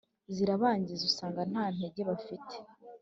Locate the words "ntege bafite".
1.75-2.55